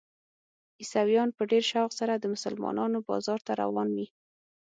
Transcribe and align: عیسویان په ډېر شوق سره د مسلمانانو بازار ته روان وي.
عیسویان 0.81 1.29
په 1.37 1.43
ډېر 1.51 1.63
شوق 1.71 1.91
سره 1.99 2.13
د 2.17 2.25
مسلمانانو 2.33 2.97
بازار 3.09 3.39
ته 3.47 3.51
روان 3.61 3.89
وي. 3.95 4.07